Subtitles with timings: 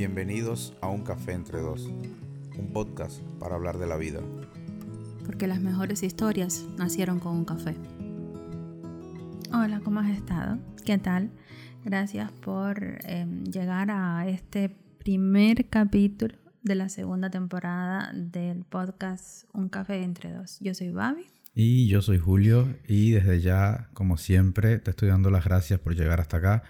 [0.00, 4.20] Bienvenidos a Un Café entre Dos, un podcast para hablar de la vida.
[5.26, 7.76] Porque las mejores historias nacieron con un café.
[9.52, 10.56] Hola, ¿cómo has estado?
[10.86, 11.30] ¿Qué tal?
[11.84, 19.68] Gracias por eh, llegar a este primer capítulo de la segunda temporada del podcast Un
[19.68, 20.60] Café entre Dos.
[20.60, 21.26] Yo soy Babi.
[21.62, 25.94] Y yo soy Julio y desde ya, como siempre, te estoy dando las gracias por
[25.94, 26.62] llegar hasta acá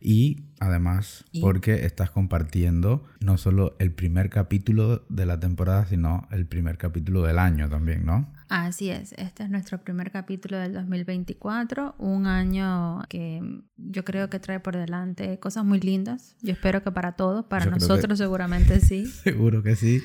[0.00, 6.46] y además porque estás compartiendo no solo el primer capítulo de la temporada, sino el
[6.46, 8.32] primer capítulo del año también, ¿no?
[8.48, 13.42] Así es, este es nuestro primer capítulo del 2024, un año que
[13.76, 17.66] yo creo que trae por delante cosas muy lindas, yo espero que para todos, para
[17.66, 19.06] nosotros seguramente sí.
[19.06, 20.00] Seguro que sí.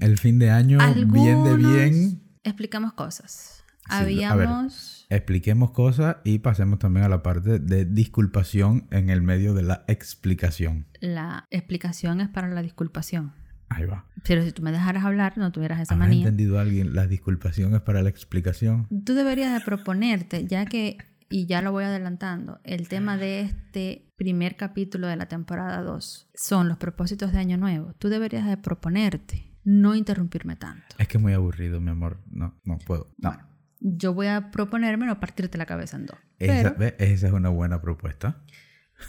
[0.00, 0.78] El fin de año,
[1.12, 2.22] bien de bien.
[2.42, 3.63] Explicamos cosas.
[3.88, 5.06] Habíamos...
[5.10, 9.84] expliquemos cosas y pasemos también a la parte de disculpación en el medio de la
[9.88, 10.86] explicación.
[11.00, 13.32] La explicación es para la disculpación.
[13.68, 14.06] Ahí va.
[14.26, 16.26] Pero si tú me dejaras hablar, no tuvieras esa manía.
[16.26, 16.94] ¿Ha entendido alguien?
[16.94, 18.86] La disculpación es para la explicación.
[19.04, 24.12] Tú deberías de proponerte, ya que, y ya lo voy adelantando, el tema de este
[24.16, 27.94] primer capítulo de la temporada 2 son los propósitos de Año Nuevo.
[27.94, 30.94] Tú deberías de proponerte no interrumpirme tanto.
[30.98, 32.20] Es que es muy aburrido, mi amor.
[32.30, 33.10] No, no puedo.
[33.18, 33.53] No
[33.86, 36.16] yo voy a proponerme no partirte la cabeza en dos.
[36.38, 38.42] Esa, esa es una buena propuesta.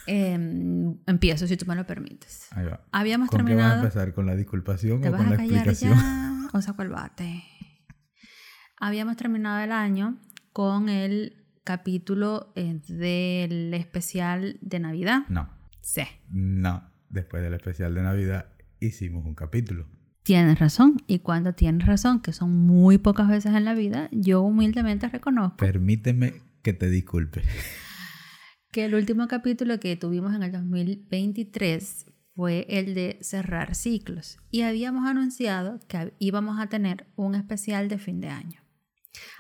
[0.06, 2.48] Em, empiezo, si tú me lo permites.
[2.52, 2.86] Ahí va.
[2.92, 3.70] Habíamos ¿Con terminado.
[3.70, 4.14] Qué vas a empezar?
[4.14, 5.98] ¿Con la disculpación o con la explicación?
[5.98, 6.50] Ya?
[6.54, 7.44] O saco el bate.
[8.78, 10.20] Habíamos terminado el año
[10.52, 15.22] con el capítulo eh, del especial de Navidad.
[15.30, 15.50] No.
[15.80, 16.04] Sí.
[16.30, 16.92] No.
[17.10, 18.48] Después del especial de Navidad
[18.82, 19.88] hicimos un capítulo.
[20.26, 21.04] Tienes razón.
[21.06, 25.58] Y cuando tienes razón, que son muy pocas veces en la vida, yo humildemente reconozco.
[25.58, 27.44] Permíteme que te disculpe.
[28.72, 34.40] Que el último capítulo que tuvimos en el 2023 fue el de cerrar ciclos.
[34.50, 38.62] Y habíamos anunciado que íbamos a tener un especial de fin de año.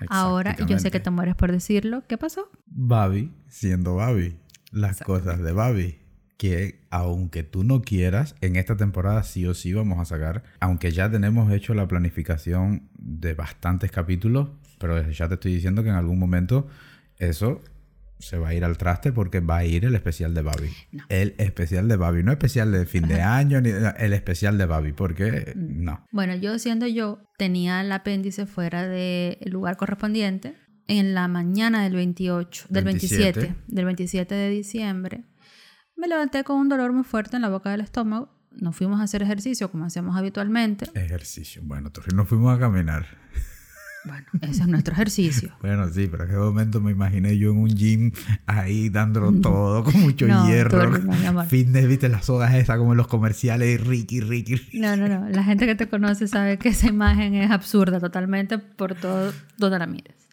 [0.07, 2.03] Ahora, yo sé que te mueres por decirlo.
[2.07, 2.47] ¿Qué pasó?
[2.67, 4.38] Babi siendo Babi.
[4.72, 6.04] Las cosas de Babi
[6.38, 10.91] que aunque tú no quieras, en esta temporada sí o sí vamos a sacar, aunque
[10.91, 15.96] ya tenemos hecho la planificación de bastantes capítulos, pero ya te estoy diciendo que en
[15.96, 16.68] algún momento
[17.18, 17.62] eso
[18.19, 20.69] se va a ir al traste porque va a ir el especial de Babi.
[21.09, 24.94] El especial de Babi, no especial de fin de año, ni el especial de Babi,
[24.94, 25.84] porque mm.
[25.84, 26.06] no.
[26.12, 30.56] Bueno, yo siendo yo, tenía el apéndice fuera del lugar correspondiente
[30.88, 35.23] en la mañana del 28, del 27 del 27 de diciembre
[35.95, 38.29] me levanté con un dolor muy fuerte en la boca del estómago.
[38.51, 40.89] Nos fuimos a hacer ejercicio como hacemos habitualmente.
[40.94, 43.06] Ejercicio, bueno, entonces nos fuimos a caminar.
[44.07, 45.57] Bueno, ese es nuestro ejercicio.
[45.61, 48.11] bueno, sí, pero en qué momento me imaginé yo en un gym
[48.45, 50.91] ahí dándolo todo con mucho hierro.
[51.47, 54.79] Fitness, viste las sogas esas como en los comerciales, Ricky, Ricky, Ricky.
[54.79, 55.28] No, no, no.
[55.29, 59.79] La gente que te conoce sabe que esa imagen es absurda totalmente por todo donde
[59.79, 60.25] la mires.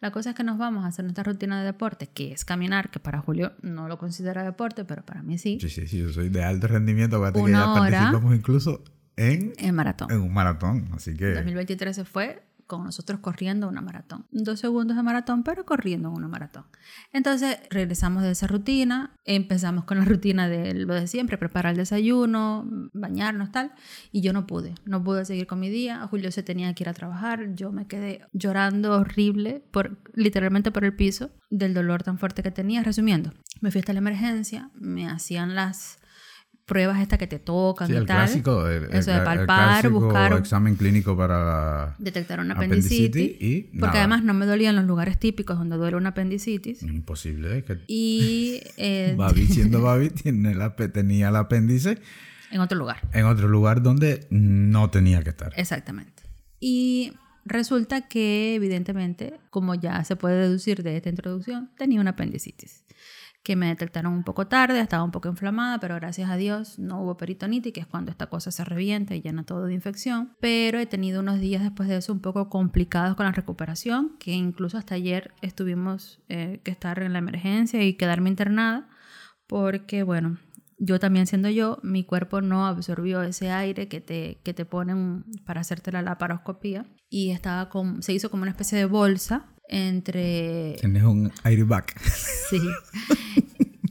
[0.00, 2.90] La cosa es que nos vamos a hacer nuestra rutina de deporte, que es caminar,
[2.90, 5.58] que para Julio no lo considera deporte, pero para mí sí.
[5.60, 8.82] Sí, sí, sí, yo soy de alto rendimiento, acuérdate que ya participamos incluso
[9.16, 10.10] en, en maratón.
[10.10, 11.34] En un maratón, así que...
[11.34, 14.26] 2023 se fue con nosotros corriendo una maratón.
[14.30, 16.66] Dos segundos de maratón, pero corriendo una maratón.
[17.12, 21.78] Entonces regresamos de esa rutina, empezamos con la rutina de lo de siempre, preparar el
[21.78, 23.72] desayuno, bañarnos, tal,
[24.12, 26.06] y yo no pude, no pude seguir con mi día.
[26.06, 30.84] Julio se tenía que ir a trabajar, yo me quedé llorando horrible, por, literalmente por
[30.84, 32.84] el piso, del dolor tan fuerte que tenía.
[32.84, 35.98] Resumiendo, me fui hasta la emergencia, me hacían las
[36.70, 38.18] pruebas estas que te tocan sí, y el tal.
[38.18, 40.32] Clásico, Eso de palpar, el buscar.
[40.34, 41.96] examen clínico para.
[41.98, 43.36] Detectar una apendicitis.
[43.40, 46.84] y porque además no me dolían los lugares típicos donde duele una apendicitis.
[46.84, 47.58] Imposible.
[47.58, 47.64] ¿eh?
[47.64, 47.80] Que...
[47.88, 48.62] Y.
[48.76, 51.98] Eh, Babi, siendo Babi, tiene la, tenía el apéndice.
[52.50, 53.00] En otro lugar.
[53.12, 55.52] En otro lugar donde no tenía que estar.
[55.56, 56.22] Exactamente.
[56.60, 57.12] Y
[57.44, 62.84] resulta que, evidentemente, como ya se puede deducir de esta introducción, tenía una apendicitis
[63.56, 67.16] me detectaron un poco tarde, estaba un poco inflamada, pero gracias a Dios no hubo
[67.16, 70.36] peritonitis, que es cuando esta cosa se revienta y llena todo de infección.
[70.40, 74.32] Pero he tenido unos días después de eso un poco complicados con la recuperación, que
[74.32, 78.88] incluso hasta ayer estuvimos eh, que estar en la emergencia y quedarme internada,
[79.46, 80.38] porque bueno,
[80.78, 85.24] yo también siendo yo, mi cuerpo no absorbió ese aire que te, que te ponen
[85.44, 90.76] para hacerte la laparoscopía y estaba con, se hizo como una especie de bolsa entre...
[90.80, 91.86] Tienes un airbag.
[92.02, 92.60] Sí.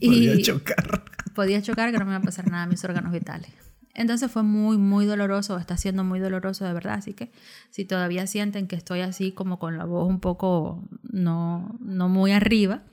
[0.00, 1.04] podía chocar.
[1.34, 3.50] Podía chocar que no me iba a pasar nada a mis órganos vitales.
[3.94, 7.32] Entonces fue muy, muy doloroso, está siendo muy doloroso de verdad, así que
[7.70, 12.32] si todavía sienten que estoy así como con la voz un poco no, no muy
[12.32, 12.84] arriba,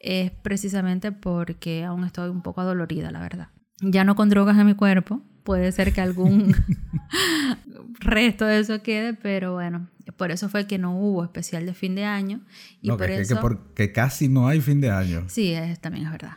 [0.00, 3.48] es precisamente porque aún estoy un poco adolorida, la verdad.
[3.80, 6.54] Ya no con drogas en mi cuerpo, puede ser que algún
[8.00, 11.94] resto de eso quede, pero bueno, por eso fue que no hubo especial de fin
[11.94, 12.40] de año.
[12.80, 13.34] Y no, por que, eso...
[13.34, 15.24] que porque casi no hay fin de año.
[15.28, 16.36] Sí, es, también es verdad.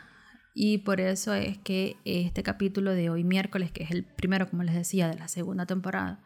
[0.54, 4.64] Y por eso es que este capítulo de hoy miércoles, que es el primero, como
[4.64, 6.22] les decía, de la segunda temporada,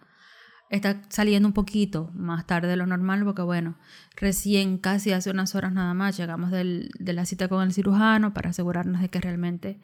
[0.70, 3.76] está saliendo un poquito más tarde de lo normal porque bueno,
[4.16, 8.34] recién casi hace unas horas nada más llegamos del, de la cita con el cirujano
[8.34, 9.80] para asegurarnos de que realmente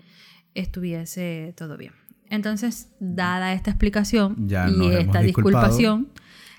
[0.54, 1.94] estuviese todo bien.
[2.30, 6.10] Entonces, dada esta explicación Ya y esta disculpación,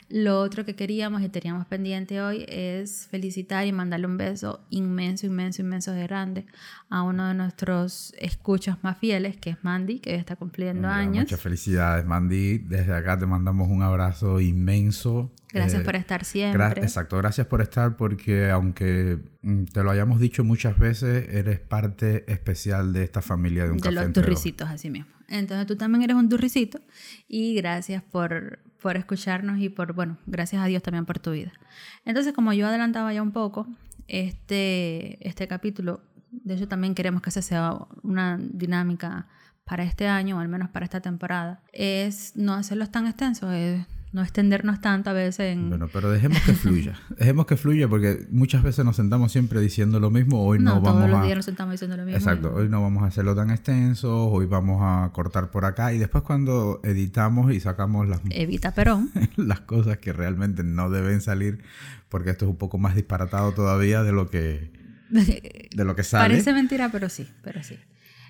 [0.09, 5.27] lo otro que queríamos y teníamos pendiente hoy es felicitar y mandarle un beso inmenso,
[5.27, 6.47] inmenso, inmenso de grande
[6.91, 11.25] a uno de nuestros escuchas más fieles, que es Mandy, que está cumpliendo Mira, años.
[11.25, 12.59] Muchas felicidades, Mandy.
[12.59, 15.33] Desde acá te mandamos un abrazo inmenso.
[15.53, 16.83] Gracias Eh, por estar gra- siempre.
[16.83, 22.31] exacto, gracias por estar porque aunque mm, te lo hayamos dicho muchas veces, eres parte
[22.31, 24.29] especial de esta familia de un de café los entre dos.
[24.31, 25.11] turricitos, así mismo.
[25.29, 26.79] Entonces tú también eres un turricito
[27.27, 31.51] y gracias por, por escucharnos y por, bueno, gracias a Dios también por tu vida.
[32.05, 33.67] Entonces, como yo adelantaba ya un poco,
[34.07, 39.27] este, este capítulo, de hecho también queremos que esa sea una dinámica
[39.65, 43.85] para este año, o al menos para esta temporada, es no hacerlos tan extensos, es
[44.17, 45.69] no extendernos tanto a veces en...
[45.69, 46.95] Bueno, pero dejemos que fluya.
[47.19, 50.43] dejemos que fluya porque muchas veces nos sentamos siempre diciendo lo mismo.
[50.43, 51.25] Hoy no, no, todos vamos los a...
[51.25, 52.17] días nos estamos diciendo lo mismo.
[52.17, 55.99] Exacto, hoy no vamos a hacerlo tan extenso, hoy vamos a cortar por acá y
[55.99, 59.11] después cuando editamos y sacamos las, Evita Perón.
[59.37, 61.63] las cosas que realmente no deben salir,
[62.09, 64.73] porque esto es un poco más disparatado todavía de lo que,
[65.11, 66.31] de lo que sale.
[66.31, 67.77] Parece mentira, pero sí, pero sí.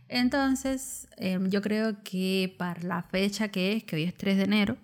[0.08, 4.42] Entonces, em, yo creo que para la fecha que es, que hoy es 3 de
[4.42, 4.76] enero,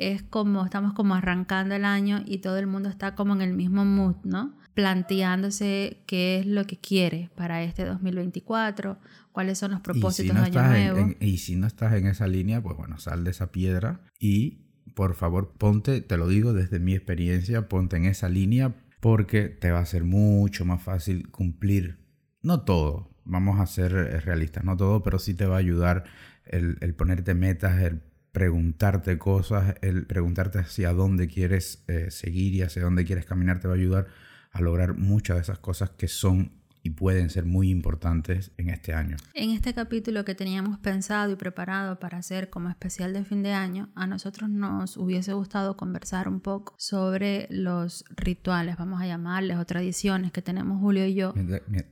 [0.00, 3.52] es como estamos como arrancando el año y todo el mundo está como en el
[3.54, 4.56] mismo mood, ¿no?
[4.74, 8.98] Planteándose qué es lo que quiere para este 2024,
[9.32, 10.98] cuáles son los y, si propósitos no de año en- nuevo.
[10.98, 14.66] en- y si no estás en esa línea, pues bueno, sal de esa piedra y
[14.94, 19.70] por favor ponte, te lo digo desde mi experiencia, ponte en esa línea porque te
[19.70, 21.98] va a ser mucho más fácil cumplir,
[22.42, 23.92] no todo, vamos a ser
[24.24, 26.04] realistas, no todo, pero sí te va a ayudar
[26.44, 32.62] el, el ponerte metas, el preguntarte cosas, el preguntarte hacia dónde quieres eh, seguir y
[32.62, 34.06] hacia dónde quieres caminar, te va a ayudar
[34.52, 38.94] a lograr muchas de esas cosas que son y pueden ser muy importantes en este
[38.94, 39.16] año.
[39.34, 43.52] En este capítulo que teníamos pensado y preparado para hacer como especial de fin de
[43.52, 49.58] año, a nosotros nos hubiese gustado conversar un poco sobre los rituales, vamos a llamarles,
[49.58, 51.34] o tradiciones que tenemos Julio y yo.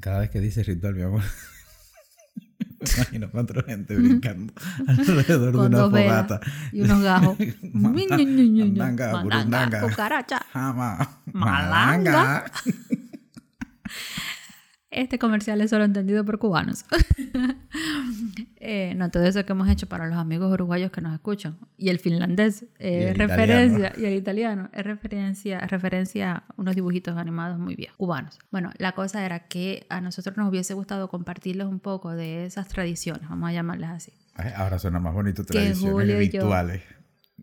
[0.01, 1.23] Cada vez que dices ritual, mi amor,
[2.97, 4.53] imagino cuatro gente brincando
[4.87, 6.41] alrededor de Con una dos velas fogata.
[6.73, 7.37] y unos gajos.
[7.73, 9.81] Manda- mandanga, burundanga.
[9.81, 10.41] cucaracha.
[10.53, 12.11] Jama, Malanga.
[12.13, 12.53] malanga.
[14.91, 16.85] Este comercial es solo entendido por cubanos.
[18.71, 21.57] Eh, no, todo eso que hemos hecho para los amigos uruguayos que nos escuchan.
[21.79, 26.75] Y el finlandés eh, Y el referencia, y el italiano es referencia, referencia a unos
[26.75, 28.39] dibujitos animados muy viejos, cubanos.
[28.51, 32.69] Bueno, la cosa era que a nosotros nos hubiese gustado compartirles un poco de esas
[32.69, 34.13] tradiciones, vamos a llamarlas así.
[34.35, 36.83] Ay, Ahora suena más bonito tradiciones y yo- rituales.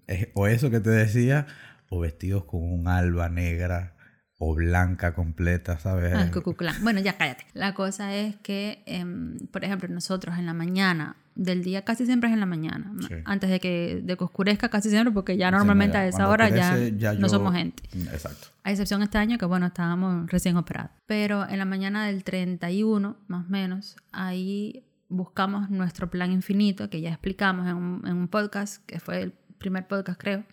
[0.06, 1.48] Es- O eso que te decía,
[1.90, 3.95] o vestidos con un alba negra
[4.38, 6.14] o blanca completa, ¿sabes?
[6.14, 6.76] Ah, el.
[6.82, 7.46] Bueno, ya cállate.
[7.54, 12.30] La cosa es que, em, por ejemplo, nosotros en la mañana del día, casi siempre
[12.30, 12.94] es en la mañana,
[13.26, 16.50] antes de que, de que oscurezca, casi siempre, porque ya normalmente no, a esa hora
[16.50, 17.84] ya, ya no somos gente.
[17.94, 18.48] Exacto.
[18.64, 20.92] A excepción este año que, bueno, estábamos recién operados.
[21.06, 27.02] Pero en la mañana del 31, más o menos, ahí buscamos nuestro plan infinito, que
[27.02, 30.44] ya explicamos en un, en un podcast, que fue el primer podcast, creo,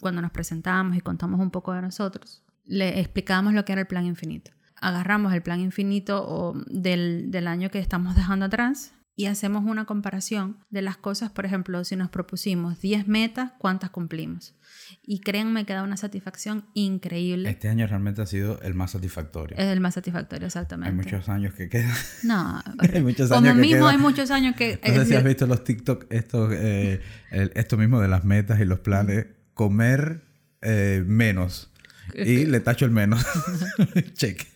[0.00, 2.42] cuando nos presentamos y contamos un poco de nosotros.
[2.72, 4.50] Le explicamos lo que era el plan infinito.
[4.80, 9.84] Agarramos el plan infinito o del, del año que estamos dejando atrás y hacemos una
[9.84, 14.54] comparación de las cosas, por ejemplo, si nos propusimos 10 metas, ¿cuántas cumplimos?
[15.02, 17.50] Y créanme que da una satisfacción increíble.
[17.50, 19.56] Este año realmente ha sido el más satisfactorio.
[19.58, 20.90] Es el más satisfactorio, exactamente.
[20.90, 21.92] Hay muchos años que quedan.
[22.24, 23.90] No, Hay muchos como años que mismo quedan.
[23.94, 24.80] hay muchos años que...
[24.82, 28.24] No sé es si has visto los TikTok, esto, eh, el- esto mismo de las
[28.24, 29.26] metas y los planes.
[29.52, 30.22] Comer
[30.62, 31.71] eh, menos.
[32.14, 33.24] Y le tacho el menos.
[34.14, 34.46] Check.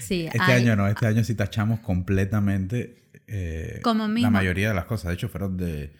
[0.00, 4.74] sí, Este hay- año no, este año sí tachamos completamente eh, Como la mayoría de
[4.74, 5.08] las cosas.
[5.08, 5.92] De hecho, fueron de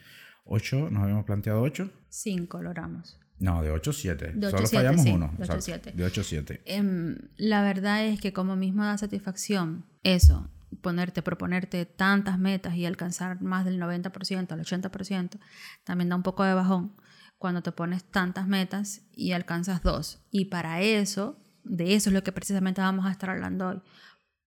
[0.45, 1.89] 8, nos habíamos planteado 8.
[2.09, 3.19] Cinco logramos.
[3.39, 4.31] No, de 8 7.
[4.33, 5.27] De Solo 8, 7, fallamos sí, uno.
[5.37, 5.61] de 8, exacto.
[5.61, 5.91] 7.
[5.95, 6.61] De 8 7.
[6.65, 10.49] Em, la verdad es que como mismo da satisfacción eso,
[10.81, 15.37] ponerte, proponerte tantas metas y alcanzar más del 90%, al 80%,
[15.83, 16.93] también da un poco de bajón
[17.37, 20.25] cuando te pones tantas metas y alcanzas dos.
[20.31, 23.81] Y para eso, de eso es lo que precisamente vamos a estar hablando hoy.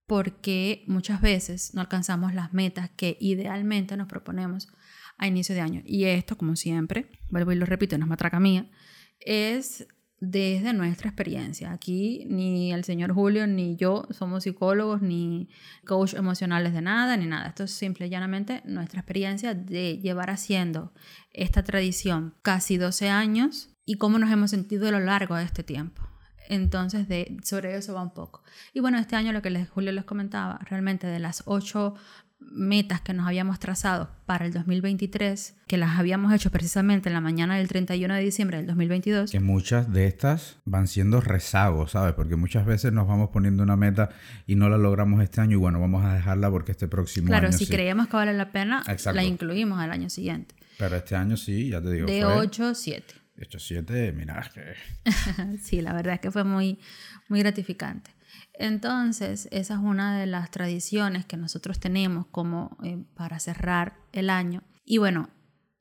[0.06, 4.68] Porque muchas veces no alcanzamos las metas que idealmente nos proponemos
[5.18, 5.82] a inicio de año.
[5.84, 8.68] Y esto, como siempre, vuelvo y lo repito, no es matraca mía,
[9.20, 9.86] es
[10.20, 11.72] desde nuestra experiencia.
[11.72, 15.48] Aquí ni el señor Julio ni yo somos psicólogos ni
[15.86, 17.48] coach emocionales de nada ni nada.
[17.48, 20.92] Esto es simple y llanamente nuestra experiencia de llevar haciendo
[21.32, 25.62] esta tradición casi 12 años y cómo nos hemos sentido a lo largo de este
[25.62, 26.02] tiempo.
[26.48, 28.42] Entonces, de, sobre eso va un poco.
[28.74, 31.94] Y bueno, este año lo que Julio les comentaba, realmente de las ocho
[32.40, 37.20] metas que nos habíamos trazado para el 2023, que las habíamos hecho precisamente en la
[37.20, 39.30] mañana del 31 de diciembre del 2022.
[39.30, 42.14] Que muchas de estas van siendo rezagos, ¿sabes?
[42.14, 44.10] Porque muchas veces nos vamos poniendo una meta
[44.46, 47.48] y no la logramos este año y bueno, vamos a dejarla porque este próximo claro,
[47.48, 47.56] año...
[47.56, 47.72] si sí.
[47.72, 48.82] creíamos que vale la pena,
[49.12, 50.54] la incluimos al año siguiente.
[50.78, 52.06] Pero este año sí, ya te digo.
[52.06, 53.14] De 8, 7.
[53.36, 54.50] De 8, 7, mira.
[54.52, 54.74] Que...
[55.62, 56.78] sí, la verdad es que fue muy,
[57.28, 58.10] muy gratificante.
[58.54, 64.30] Entonces, esa es una de las tradiciones que nosotros tenemos como eh, para cerrar el
[64.30, 64.62] año.
[64.84, 65.30] Y bueno,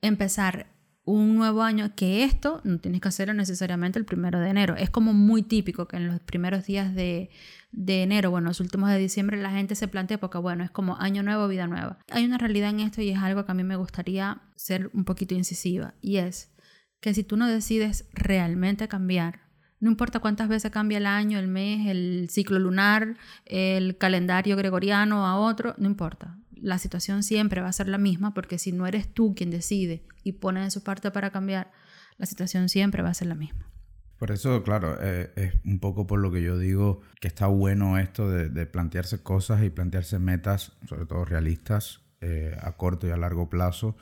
[0.00, 0.66] empezar
[1.04, 4.76] un nuevo año, que esto no tienes que hacerlo necesariamente el primero de enero.
[4.76, 7.30] Es como muy típico que en los primeros días de,
[7.72, 10.96] de enero, bueno, los últimos de diciembre, la gente se plantea porque, bueno, es como
[10.98, 11.98] año nuevo, vida nueva.
[12.10, 15.04] Hay una realidad en esto y es algo que a mí me gustaría ser un
[15.04, 15.94] poquito incisiva.
[16.00, 16.52] Y es
[17.00, 19.49] que si tú no decides realmente cambiar,
[19.80, 25.26] no importa cuántas veces cambia el año, el mes, el ciclo lunar, el calendario gregoriano
[25.26, 26.36] a otro, no importa.
[26.54, 30.04] La situación siempre va a ser la misma porque si no eres tú quien decide
[30.22, 31.72] y pone de su parte para cambiar,
[32.18, 33.70] la situación siempre va a ser la misma.
[34.18, 37.96] Por eso, claro, eh, es un poco por lo que yo digo que está bueno
[37.96, 43.16] esto de, plantearse cosas y plantearse metas, sobre todo realistas, eh, a corto y a
[43.16, 43.96] largo plazo,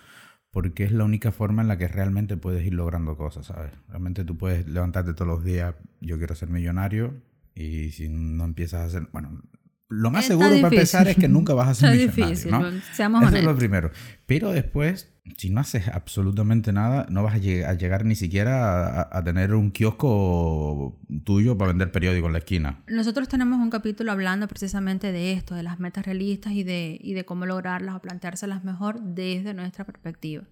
[0.59, 3.71] porque es la única forma en la que realmente puedes ir logrando cosas, ¿sabes?
[3.89, 7.15] Realmente tú puedes levantarte todos los días, yo quiero ser millonario,
[7.55, 9.41] y si no empiezas a hacer, bueno,
[9.89, 10.79] lo más Está seguro para difícil.
[10.79, 12.81] empezar es que nunca vas a ser Está millonario, difícil, ¿no?
[12.93, 13.57] seamos Eso es lo honestos.
[13.57, 13.91] primero.
[14.27, 19.03] Pero después, si no haces absolutamente nada, no vas a, lleg- a llegar ni siquiera
[19.03, 22.81] a, a tener un kiosco tuyo para vender periódico en la esquina.
[22.89, 27.15] Nosotros tenemos un capítulo hablando precisamente de esto, de las metas realistas y de, y
[27.15, 30.45] de cómo lograrlas o planteárselas mejor desde nuestra perspectiva.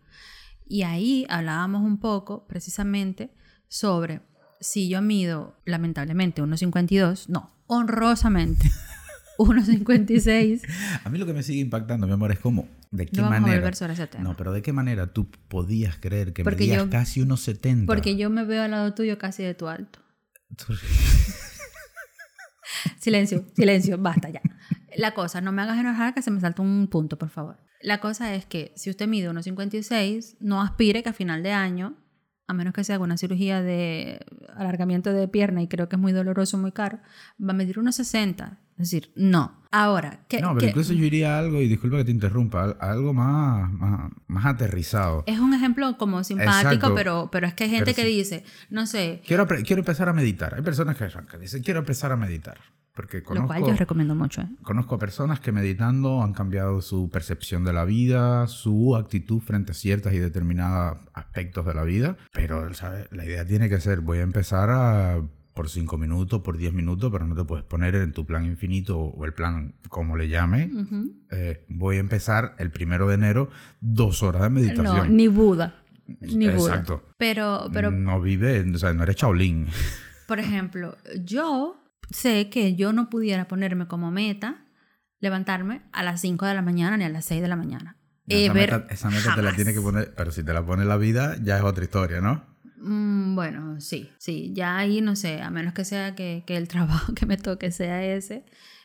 [0.69, 3.31] Y ahí hablábamos un poco precisamente
[3.69, 4.21] sobre
[4.61, 8.71] si yo mido, lamentablemente, 1,52, no, honrosamente,
[9.39, 10.63] 1,56,
[11.05, 13.41] A mí lo que me sigue impactando, mi amor, es como, ¿de qué no vamos
[13.43, 13.61] manera?
[13.61, 14.25] volver sobre ese tema.
[14.25, 17.87] No, pero ¿de qué manera tú podías creer que Porque medías yo- casi unos 70?
[17.87, 20.01] Porque yo me veo al lado tuyo casi de tu alto.
[22.99, 24.41] Silencio, silencio, basta ya.
[24.97, 27.59] La cosa, no me hagas enojar que se me salta un punto, por favor.
[27.81, 31.97] La cosa es que si usted mide 1,56, no aspire que a final de año,
[32.49, 34.21] a menos que sea alguna cirugía de
[34.57, 36.99] alargamiento de pierna y creo que es muy doloroso, muy caro,
[37.43, 38.59] va a medir 1,60.
[38.79, 39.63] Es decir, no.
[39.73, 42.77] Ahora, ¿qué, No, pero qué- incluso yo iría a algo, y disculpa que te interrumpa,
[42.79, 45.25] a algo más, más, más aterrizado.
[45.27, 46.95] es un ejemplo como simpático, Exacto.
[46.95, 48.09] pero, pero es que hay gente Pero que sí.
[48.17, 50.55] dice, no sé, Quiero, quiero empezar a meditar.
[50.55, 52.59] Hay personas que, que dicen, quiero empezar a meditar.
[52.97, 54.41] Porque lo conozco, cual yo recomiendo mucho.
[54.41, 54.49] ¿eh?
[54.63, 59.73] conozco a personas que meditando han cambiado su percepción de la vida, su actitud frente
[59.73, 62.17] a ciertos y determinados aspectos de la vida.
[62.33, 63.07] Pero, ¿sabes?
[63.13, 65.21] La idea tiene que ser, voy a empezar a,
[65.53, 68.99] por 5 minutos, por 10 minutos, pero no te puedes poner en tu plan infinito
[68.99, 70.71] o el plan como le llame.
[70.75, 71.13] Ujú.
[71.31, 73.51] Eh, voy a empezar el primero de enero
[73.81, 75.15] dos horas de No, meditación.
[75.17, 75.83] ni Buda.
[76.21, 76.69] Ni Buda.
[76.77, 77.03] Exacto.
[77.19, 79.67] Pero, pero no vive, o sea, no eres Shaolin.
[80.27, 81.77] por ejemplo, yo
[82.11, 84.67] sé que yo no pudiera ponerme como meta
[85.21, 87.97] levantarme a las 5 de la mañana ni a las 6 de la mañana.
[88.27, 90.85] esa, Ever, meta, esa meta te la tiene que poner, pero si te la pone
[90.85, 92.45] la vida, ya es otra historia, ¿no?
[92.79, 94.53] Mm, bueno, sí, sí.
[94.55, 97.71] Ya ahí no sé, a menos que sea que, que el trabajo que me toque
[97.71, 98.45] sea ese.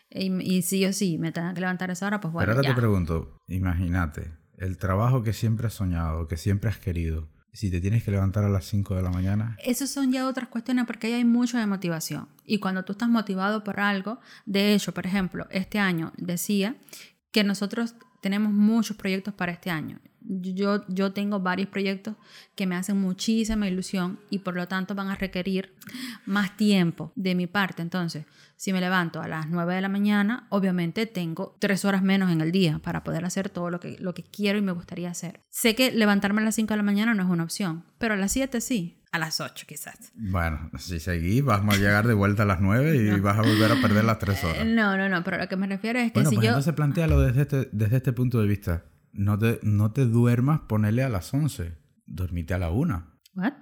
[0.09, 2.45] Y, y sí o sí me tenga que levantar a esa hora, pues bueno.
[2.45, 2.75] pero ahora ya.
[2.75, 7.81] te pregunto, imagínate, el trabajo que siempre has soñado, que siempre has querido, si te
[7.81, 11.07] tienes que levantar a las 5 de la mañana, Esas son ya otras cuestiones porque
[11.07, 12.29] ahí hay mucho de motivación.
[12.45, 16.75] Y cuando tú estás motivado por algo, de hecho, por ejemplo, este año decía
[17.31, 19.99] que nosotros tenemos muchos proyectos para este año.
[20.23, 22.15] Yo, yo tengo varios proyectos
[22.55, 25.73] que me hacen muchísima ilusión y por lo tanto van a requerir
[26.25, 27.81] más tiempo de mi parte.
[27.81, 28.25] Entonces,
[28.61, 32.41] si me levanto a las 9 de la mañana, obviamente tengo tres horas menos en
[32.41, 35.41] el día para poder hacer todo lo que, lo que quiero y me gustaría hacer.
[35.49, 38.17] Sé que levantarme a las 5 de la mañana no es una opción, pero a
[38.17, 38.99] las 7 sí.
[39.11, 40.11] A las 8 quizás.
[40.15, 43.71] bueno, si seguís, vamos a llegar de vuelta a las 9 y vas a volver
[43.71, 44.65] a perder las 3 horas.
[44.67, 46.51] No, no, no, pero lo que me refiero es que Bueno, si pues yo...
[46.51, 48.85] entonces plantealo desde este, desde este punto de vista.
[49.13, 51.77] No te, no te duermas, ponele a las 11.
[52.05, 53.07] Dormite a la 1.
[53.35, 53.53] ¿What?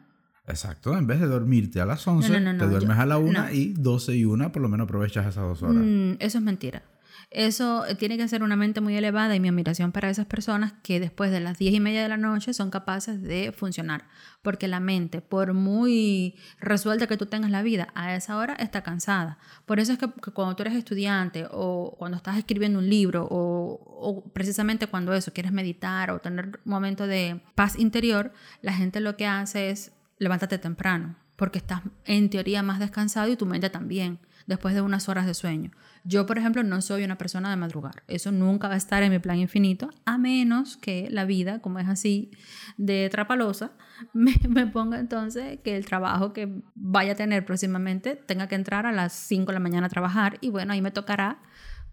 [0.47, 3.05] Exacto, en vez de dormirte a las 11, No, no, no, te duermes yo- a
[3.05, 3.51] la 1 no.
[3.51, 5.75] y 12 y 1 por lo menos aprovechas esas dos horas.
[5.85, 6.81] Mm, eso es mentira.
[7.29, 10.73] Eso eh, tiene que ser una mente muy elevada y mi admiración para esas personas
[10.83, 14.07] que después de las diez y media de la noche son capaces de funcionar.
[14.41, 18.83] Porque la mente, por muy resuelta que tú tengas la vida, a esa hora está
[18.83, 19.37] cansada.
[19.65, 24.31] Por eso es que, cuando tú eres estudiante o cuando estás escribiendo un libro o,
[24.33, 29.17] precisamente cuando eso, quieres meditar o tener un momento de paz interior, la gente lo
[29.17, 34.19] que hace es levántate temprano porque estás en teoría más descansado y tu mente también
[34.45, 35.71] después de unas horas de sueño.
[36.09, 38.01] Yo, por ejemplo, no soy una persona de madrugar.
[38.07, 41.77] Eso nunca va a estar en mi plan infinito, a menos que la vida, como
[41.77, 42.31] es así
[42.77, 43.73] de trapalosa,
[44.13, 48.87] me, me ponga entonces que el trabajo que vaya a tener próximamente tenga que entrar
[48.87, 51.43] a las 5 de la mañana a trabajar y bueno, ahí me tocará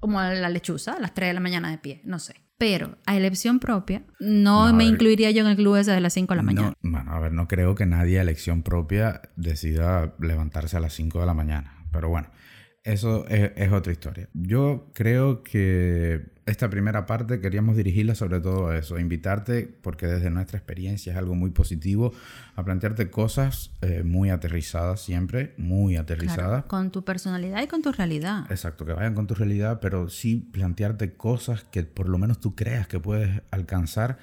[0.01, 2.37] como a la lechuza a las 3 de la mañana de pie, no sé.
[2.57, 6.33] Pero a elección propia, no, me incluiría yo en el club ese de las 5
[6.33, 6.73] de la mañana.
[6.81, 10.95] No, bueno, a ver, no creo que nadie a elección propia decida levantarse a las
[10.95, 11.87] 5 de la mañana.
[11.93, 12.31] Pero bueno,
[12.87, 14.29] eso es, otra historia.
[14.33, 20.31] Yo creo que esta primera parte queríamos dirigirla sobre todo a eso, invitarte, porque desde
[20.31, 22.13] nuestra experiencia es algo muy positivo,
[22.55, 26.65] a plantearte cosas eh, muy aterrizadas siempre, muy aterrizadas.
[26.67, 28.47] con tu personalidad y con tu realidad.
[28.51, 32.55] Exacto, que vayan con tu realidad, pero sí plantearte cosas que por lo menos tú
[32.55, 34.19] creas que puedes alcanzar,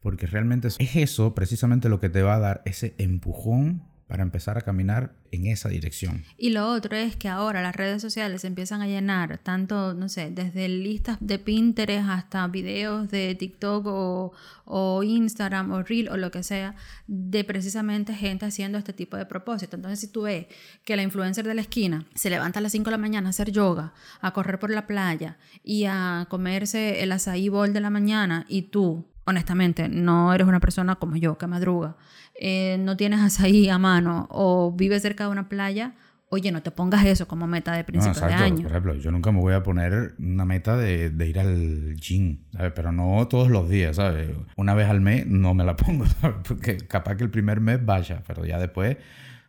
[0.00, 4.58] porque realmente es eso precisamente lo que te va a dar ese empujón para empezar
[4.58, 6.24] a caminar en esa dirección.
[6.36, 10.32] Y lo otro es que ahora las redes sociales empiezan a llenar tanto, no sé,
[10.32, 16.42] desde listas de Pinterest hasta videos de TikTok o, Instagram o Reel o lo que
[16.42, 16.74] sea,
[17.06, 19.76] de precisamente gente haciendo este tipo de propósito.
[19.76, 20.46] Entonces, si tú ves
[20.84, 23.30] que la influencer de la esquina se levanta a las 5 de la mañana a
[23.30, 27.12] hacer yoga, a correr por la playa y a comerse el
[27.50, 31.96] bol de la mañana y tú honestamente, no eres una persona como yo que madruga,
[32.42, 35.92] eh, no tienes azaí a mano o vives cerca de una playa,
[36.30, 38.62] oye, no te pongas eso como meta de principio de año.
[38.62, 42.38] Por ejemplo, yo nunca me voy a poner una meta de, de, ir al gym,
[42.52, 42.72] ¿sabes?
[42.74, 44.30] Pero no todos los días, ¿sabes?
[44.56, 46.36] Una vez al mes no me la pongo, ¿sabes?
[46.48, 48.96] Porque capaz que el primer mes vaya, pero ya después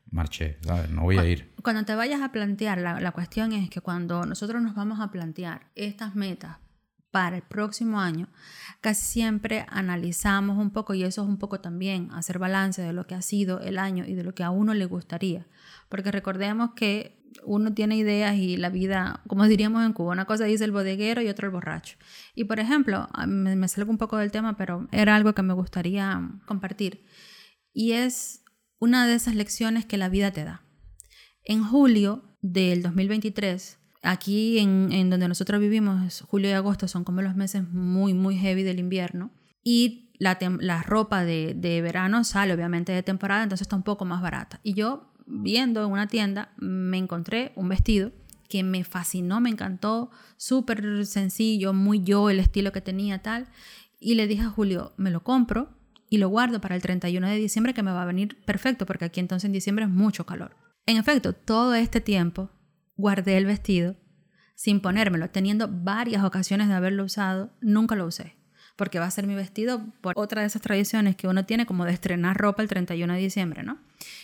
[0.10, 0.90] marché, ¿sabes?
[0.90, 1.54] No voy a ir.
[1.64, 5.12] Cuando te vayas a plantear, la, la cuestión es que cuando nosotros nos vamos a
[5.12, 6.58] plantear estas metas
[7.12, 8.30] para el próximo año,
[8.80, 13.06] casi siempre analizamos un poco, y eso es un poco también hacer balance de lo
[13.06, 15.46] que ha sido el año y de lo que a uno le gustaría.
[15.90, 20.46] Porque recordemos que uno tiene ideas y la vida, como diríamos en Cuba, una cosa
[20.46, 21.98] dice el bodeguero y otra el borracho.
[22.36, 25.54] Y por ejemplo, me, me salgo un poco del tema, pero era algo que me
[25.54, 27.06] gustaría compartir.
[27.74, 28.44] Y es
[28.80, 30.64] una de esas lecciones que la vida te da.
[31.44, 37.36] En julio del 2023, Aquí en, donde nosotros vivimos, julio y agosto son como los
[37.36, 39.32] meses muy, muy heavy del invierno.
[39.64, 44.22] Y la, ropa de, de, verano sale obviamente de temporada, entonces está un poco más
[44.22, 44.60] barata.
[44.64, 48.12] Y yo, viendo en una tienda, me encontré un vestido
[48.50, 53.48] que me fascinó, me encantó, súper sencillo, muy yo, el estilo que tenía tal.
[54.00, 55.70] Y le dije a Julio, me lo compro
[56.10, 59.06] y lo guardo para el 31 de diciembre, que me va a venir perfecto, porque
[59.06, 60.58] aquí entonces en diciembre es mucho calor.
[60.86, 62.50] En efecto, todo este tiempo
[63.02, 63.98] guardé el vestido
[64.62, 68.36] sin ponérmelo, teniendo varias ocasiones de haberlo usado, nunca lo usé,
[68.76, 71.84] porque va a ser mi vestido por otra de esas tradiciones que uno tiene como
[71.84, 73.80] de estrenar ropa el 31 de diciembre, ¿no?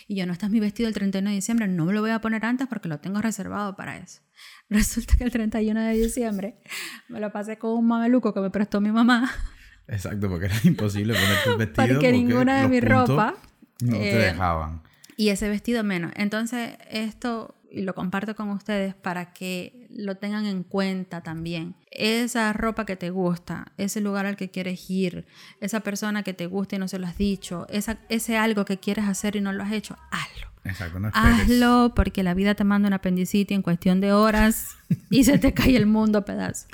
[0.06, 2.12] Y yo no, este es mi vestido el 31 de diciembre, no me lo voy
[2.12, 4.20] a poner antes porque lo tengo reservado para eso.
[4.70, 6.60] Resulta que el 31 de diciembre
[7.08, 9.28] me lo pasé con un mameluco que me prestó mi mamá.
[9.88, 11.88] Exacto, porque era imposible ponerte el vestido.
[11.94, 13.34] porque, ninguna de mi ropa...
[13.80, 14.82] No te eh, dejaban.
[15.16, 16.12] Y ese vestido menos.
[16.14, 21.74] Entonces, esto y lo comparto con ustedes para que lo tengan en cuenta también.
[21.90, 25.26] Esa ropa que te gusta, ese lugar al que quieres ir,
[25.60, 28.78] esa persona que te gusta y no se lo has dicho, esa, ese algo que
[28.78, 30.48] quieres hacer y no lo has hecho, hazlo.
[30.64, 34.76] Exacto, no Hazlo porque la vida te manda un apendicitis en cuestión de horas
[35.10, 36.68] y se te cae el mundo a pedazos.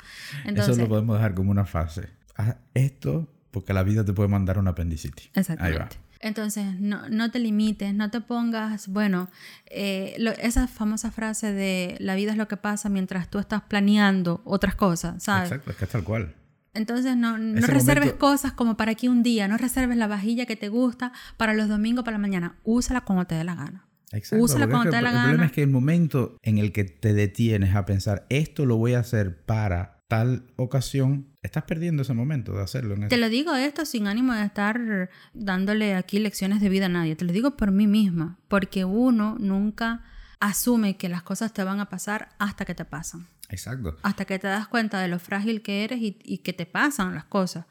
[0.45, 2.09] Eso lo podemos dejar como una fase.
[2.35, 5.29] Haz esto porque la vida te puede mandar un apendicitis.
[5.33, 5.81] Exactamente.
[5.81, 6.04] Ahí va.
[6.25, 9.29] Entonces, no, no, te limites, no te pongas, bueno,
[9.67, 14.41] eh, esa famosa frase de la vida es lo que pasa mientras tú estás planeando
[14.43, 15.51] otras cosas, ¿sabes?
[15.51, 16.33] Exacto, es que es tal cual.
[16.73, 20.55] Entonces, no, no reserves cosas como para aquí un día, no reserves la vajilla que
[20.55, 22.55] te gusta para los domingos, para la mañana.
[22.63, 23.87] Úsala cuando te dé la gana.
[24.11, 25.25] Exacto, Úsala cuando te dé la gana.
[25.25, 28.77] El problema es que el momento en el que te detienes a pensar, esto lo
[28.77, 32.95] voy a hacer para tal ocasión, estás perdiendo ese momento de hacerlo.
[33.07, 37.15] Te lo digo esto sin ánimo de estar dándole aquí lecciones de vida a nadie,
[37.15, 40.03] te lo digo por mí misma, porque uno nunca
[40.39, 43.27] asume que las cosas te van a pasar hasta que te pasan.
[43.49, 43.97] Exacto.
[44.01, 47.15] Hasta que te das cuenta de lo frágil que eres y, y que te pasan
[47.15, 47.65] las cosas.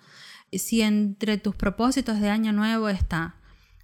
[0.52, 3.36] Si entre tus propósitos de año nuevo está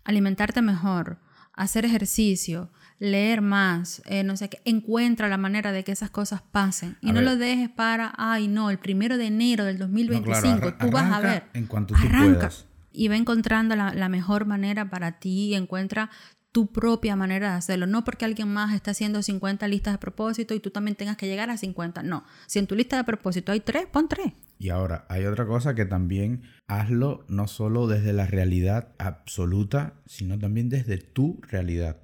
[0.05, 1.19] alimentarte mejor,
[1.53, 6.43] hacer ejercicio, leer más, eh, no sé qué, encuentra la manera de que esas cosas
[6.43, 7.25] pasen y A no ver.
[7.25, 11.21] lo dejes para, ay no, el primero de enero del 2025, arra- tú vas a
[11.21, 11.45] ver.
[11.55, 12.67] en cuanto tú Arranca puedas.
[12.93, 16.11] y va encontrando la, la mejor manera para ti y encuentra
[16.53, 17.87] tu propia manera de hacerlo.
[17.87, 21.27] No porque alguien más está haciendo 50 listas de propósito y tú también tengas que
[21.29, 22.03] llegar a 50.
[22.03, 22.25] No.
[22.49, 24.33] Si en tu lista de propósito hay tres, pon tres.
[24.59, 30.39] Y ahora, hay otra cosa que también hazlo no solo desde la realidad absoluta, sino
[30.41, 31.99] también desde tu realidad.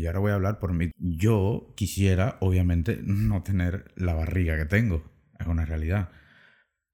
[0.00, 0.90] Y ahora voy a hablar por mí.
[0.96, 5.04] Yo quisiera, obviamente, no tener la barriga que tengo.
[5.38, 6.08] Es una realidad.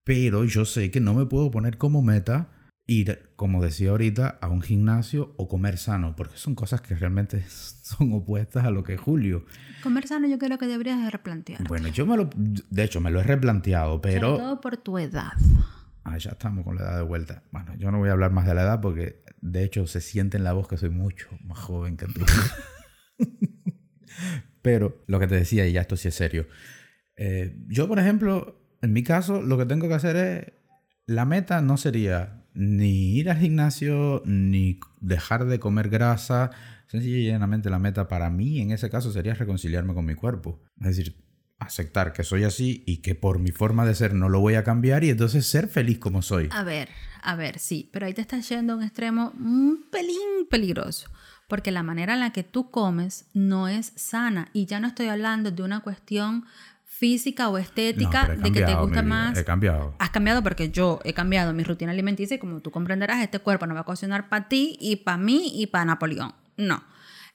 [0.05, 2.51] Pero yo sé que no me puedo poner como meta
[2.87, 7.45] ir, como decía ahorita, a un gimnasio o comer sano, porque son cosas que realmente
[7.49, 9.45] son opuestas a lo que es Julio.
[9.83, 11.63] Comer sano yo creo que deberías de replantear.
[11.69, 14.31] Bueno, yo me lo, de hecho, me lo he replanteado, pero...
[14.31, 15.33] Sobre todo por tu edad.
[16.05, 17.43] Ah, ya estamos con la edad de vuelta.
[17.51, 20.37] Bueno, yo no voy a hablar más de la edad porque de hecho se siente
[20.37, 22.21] en la voz que soy mucho más joven que tú.
[24.67, 26.49] Pero lo que te decía, y ya esto sí es serio.
[27.17, 30.53] eh, yo, por ejemplo, en mi caso, lo que tengo que hacer es.
[31.07, 36.51] La meta no sería ni ir al gimnasio, ni dejar de comer grasa.
[36.89, 40.61] Sencilla y llanamente la meta para mí en ese caso sería reconciliarme con mi cuerpo.
[40.81, 41.15] Es decir,
[41.61, 44.65] aceptar que soy así y que por mi forma de ser no lo voy a
[44.65, 46.49] cambiar y entonces ser feliz como soy.
[46.51, 46.89] A ver,
[47.23, 51.09] a ver, sí, pero ahí te estás yendo a un extremo un pelín peligroso,
[51.49, 55.09] porque la manera en la que tú comes no es sana y ya no estoy
[55.09, 56.45] hablando de una cuestión
[56.85, 59.37] física o estética de que te gusta más.
[59.37, 59.95] He cambiado.
[59.99, 63.67] Has cambiado porque yo he cambiado mi rutina alimenticia y como tú comprenderás, este cuerpo
[63.67, 66.35] no va a cocinar para ti y para mí y para Napoleón.
[66.57, 66.83] No.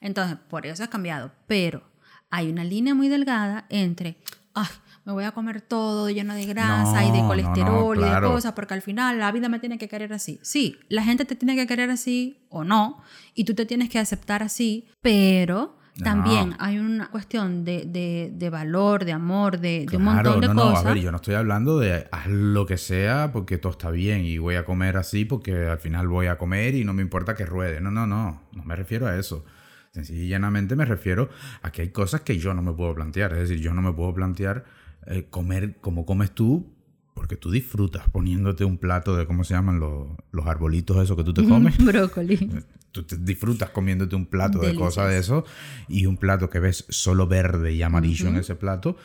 [0.00, 1.30] Entonces, por eso has cambiado.
[1.46, 1.82] Pero
[2.30, 4.16] hay una línea muy delgada entre,
[4.54, 4.66] ay,
[5.04, 8.06] me voy a comer todo lleno de grasa y de no, no, colesterol y de
[8.06, 8.30] claro.
[8.32, 10.38] cosas porque al final la vida me tiene que querer así.
[10.42, 13.02] Sí, la gente te tiene que querer así o no
[13.34, 15.78] y tú te tienes que aceptar así, pero...
[16.02, 20.40] También hay una cuestión de, de- de valor, de amor, de, de un Claro, montón
[20.40, 20.86] de no, no, cosas.
[20.86, 24.24] a ver, yo no estoy hablando de haz lo que sea porque todo está bien
[24.24, 27.34] y voy a comer así porque al final voy a comer y no me importa
[27.34, 27.82] que ruede.
[27.82, 29.44] No, no, no, no me refiero a eso.
[29.92, 31.28] Sencilla y llanamente me refiero
[31.60, 33.34] a que hay cosas que yo no me puedo plantear.
[33.34, 34.64] Es decir, yo no me puedo plantear
[35.06, 36.76] eh, comer como comes tú
[37.14, 41.24] porque tú disfrutas poniéndote un plato de, ¿cómo se llaman los, los arbolitos esos que
[41.24, 41.76] tú te comes?
[41.78, 42.50] Brócoli.
[42.90, 45.44] Tú te disfrutas comiéndote un plato de cosas de eso
[45.88, 48.96] y un plato que ves solo verde y amarillo en ese plato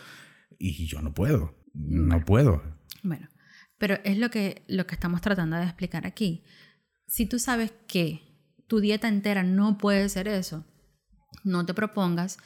[0.60, 2.64] y yo no puedo, no puedo.
[3.04, 3.30] Bueno,
[3.78, 6.44] pero es lo que, lo que estamos tratando de explicar aquí.
[7.08, 8.22] Si tú sabes que
[8.68, 10.66] tu dieta entera no puede ser eso,
[11.46, 12.40] no te propongas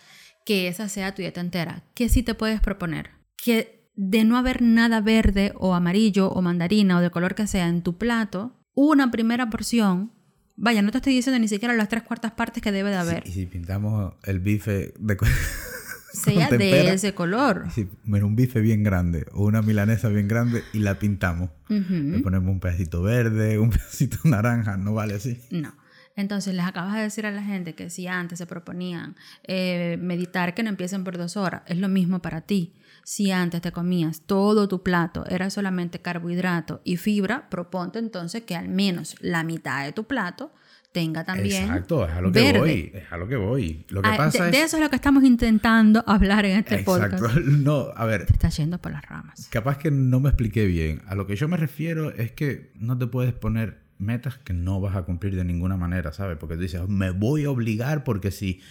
[0.45, 1.83] que esa sea tu dieta entera.
[1.95, 3.20] ¿Qué sí te puedes proponer?
[3.43, 7.67] Que de no haber nada verde o amarillo o mandarina o de color que sea
[7.67, 10.12] en tu plato, una primera porción,
[10.56, 13.23] vaya, no te estoy diciendo ni siquiera las tres cuartas partes que debe de haber,
[13.27, 15.17] Y si pintamos el bife de
[16.13, 17.67] sea de ese color.
[17.73, 21.49] si- bueno, un bife bien grande o una milanesa bien grande y la pintamos.
[21.69, 25.39] Le ponemos un pedacito verde, un pedacito naranja, no vale así.
[25.51, 25.73] No.
[26.17, 29.15] Entonces les acabas de decir a la gente que si antes se proponían
[29.47, 32.73] eh, meditar, que no empiecen por dos horas, es lo mismo para ti.
[33.03, 38.55] Si antes te comías todo tu plato, era solamente carbohidrato y fibra, proponte entonces que
[38.55, 40.51] al menos la mitad de tu plato
[40.91, 42.59] tenga también Exacto, es a lo que verde.
[42.59, 43.85] voy, es a lo que voy.
[43.89, 46.57] Lo que Ah, pasa de, es de eso es lo que estamos intentando hablar en
[46.57, 47.17] este Exacto.
[47.17, 47.37] podcast.
[47.45, 49.47] No, a ver, Te estás yendo por las ramas.
[49.49, 51.01] Capaz que no me expliqué bien.
[51.07, 54.81] A lo que yo me refiero es que no te puedes poner metas que no
[54.81, 56.37] vas a cumplir de ninguna manera, ¿sabes?
[56.37, 58.61] Porque tú dices, me voy a obligar porque si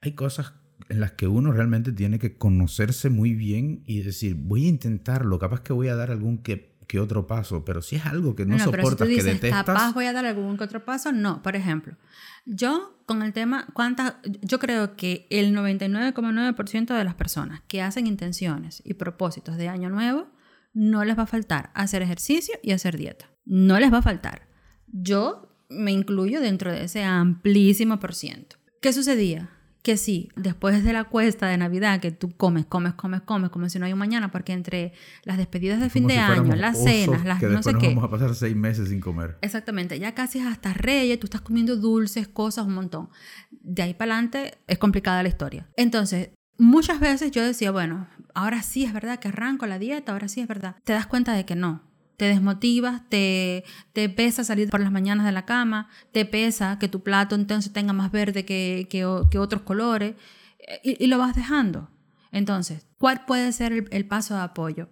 [0.00, 0.54] hay cosas
[0.88, 5.38] en las que uno realmente tiene que conocerse muy bien y decir, voy a intentarlo,
[5.38, 8.44] capaz que voy a dar algún que, que otro paso, pero si es algo que
[8.46, 10.84] no, No, pero si tú soportas, que detestas, capaz voy a dar algún que otro
[10.84, 11.42] paso, no.
[11.42, 11.96] Por ejemplo,
[12.44, 14.14] yo con el tema, ¿cuántas?
[14.42, 19.90] Yo creo que el 99,9% de las personas que hacen intenciones y propósitos de año
[19.90, 20.28] nuevo,
[20.74, 23.30] no les va a faltar hacer ejercicio y hacer dieta.
[23.44, 24.48] No les va a faltar.
[24.86, 28.56] Yo me incluyo dentro de ese amplísimo por ciento.
[28.80, 29.50] ¿Qué sucedía?
[29.82, 33.68] Que sí, después de la cuesta de Navidad, que tú comes, comes, comes, comes, como
[33.68, 34.92] si no hay un mañana, porque entre
[35.24, 37.72] las despedidas de fin como de si año, las osos cenas, las que no sé
[37.72, 37.88] nos qué.
[37.88, 39.38] vamos a pasar seis meses sin comer.
[39.40, 43.08] Exactamente, ya casi es hasta Reyes, tú estás comiendo dulces, cosas, un montón.
[43.50, 45.68] De ahí para adelante es complicada la historia.
[45.76, 50.28] Entonces, muchas veces yo decía, bueno, ahora sí es verdad que arranco la dieta, ahora
[50.28, 50.76] sí es verdad.
[50.84, 51.82] Te das cuenta de que no.
[52.16, 56.88] Te desmotivas, te, te pesa salir por las mañanas de la cama, te pesa que
[56.88, 60.14] tu plato entonces tenga más verde que, que, otros colores
[60.58, 61.90] eh, y, lo vas dejando.
[62.30, 64.88] Entonces, ¿cuál puede ser el, el paso de apoyo?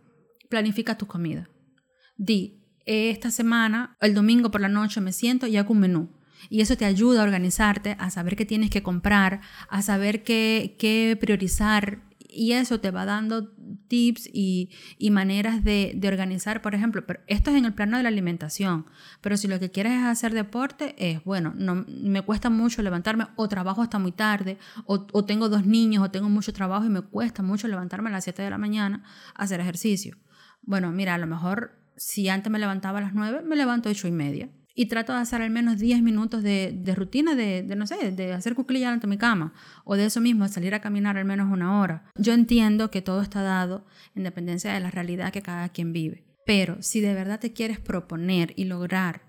[0.48, 1.48] Planifica tus comidas
[2.20, 6.10] di, esta semana, el domingo por la noche me siento y hago un menú.
[6.48, 10.76] Y eso te ayuda a organizarte, a saber qué tienes que comprar, a saber qué,
[10.78, 13.48] qué priorizar y eso te va dando
[13.88, 14.70] tips y,
[15.10, 18.86] maneras de, organizar, por ejemplo, pero esto es en el plano de la alimentación,
[19.20, 23.26] pero si lo que quieres es hacer deporte, es, bueno, no, me cuesta mucho levantarme
[23.36, 26.90] o trabajo hasta muy tarde, o, o tengo dos niños, o tengo mucho trabajo y
[26.90, 29.02] me cuesta mucho levantarme a las 7 de la mañana
[29.34, 30.16] a hacer ejercicio.
[30.62, 33.92] Bueno, mira, a lo mejor si antes me levantaba a las 9, me levanto a
[33.92, 37.76] 8 y media y trato de hacer al menos 10 minutos de, rutina de, de,
[37.76, 39.52] no sé, de hacer cuclillas ante mi cama
[39.84, 42.04] o de eso mismo, salir a caminar al menos una hora.
[42.16, 46.24] Yo entiendo que todo está dado en dependencia de la realidad que cada quien vive.
[46.46, 49.22] Pero si de verdad te quieres proponer y lograr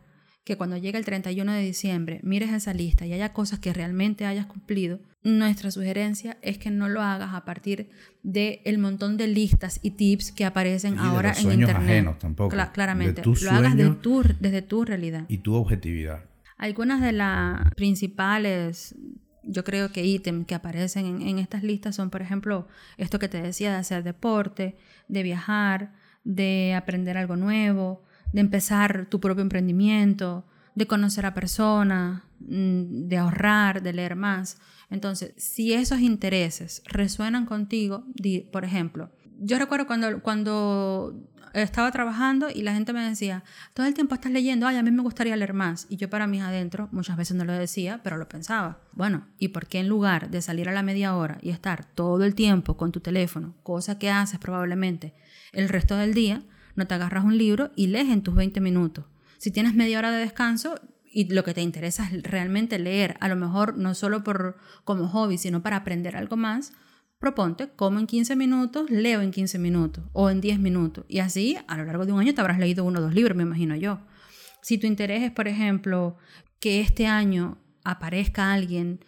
[0.43, 4.25] que cuando llegue el 31 de diciembre mires esa lista y haya cosas que realmente
[4.25, 7.89] hayas cumplido, nuestra sugerencia es que no lo hagas a partir
[8.23, 11.77] del el montón de listas y tips que aparecen ahora en internet.
[11.77, 12.55] ajenos tampoco.
[12.73, 15.25] claramente, lo hagas desde tu realidad.
[15.27, 16.25] Y tu objetividad.
[16.57, 18.95] Algunas de las principales
[19.43, 23.27] yo creo que ítems que aparecen en, en, estas listas son, por ejemplo, esto que
[23.27, 28.03] te decía de hacer deporte, de viajar, de aprender algo nuevo,
[28.33, 34.59] de empezar tu propio emprendimiento, de conocer a personas, mm, de ahorrar, de leer más.
[34.91, 38.03] Entonces, si esos intereses resuenan contigo,
[38.51, 41.15] por ejemplo, yo recuerdo cuando, cuando
[41.53, 44.91] estaba trabajando y la gente me decía, todo el tiempo estás leyendo, ay, a mí
[44.91, 45.87] me gustaría leer más.
[45.89, 48.79] Y yo para mí adentro, muchas veces no lo decía, pero lo pensaba.
[48.91, 52.23] Bueno, ¿y por qué en lugar de salir a la media hora y estar todo
[52.25, 55.13] el tiempo con tu teléfono, cosa que haces probablemente
[55.53, 56.43] el resto del día,
[56.75, 59.05] no te agarras un libro y lees en tus 20 minutos.
[59.37, 60.75] Si tienes media hora de descanso
[61.11, 65.07] y lo que te interesa es realmente leer, a lo mejor no solo por, como
[65.09, 66.73] hobby, sino para aprender algo más,
[67.19, 71.05] proponte como en 15 minutos, leo en 15 minutos o en 10 minutos.
[71.07, 73.35] Y así, a lo largo de un año te habrás leído uno o dos libros,
[73.35, 73.99] me imagino yo.
[74.61, 76.17] Si tu interés es, por ejemplo,
[76.59, 79.03] que este año aparezca alguien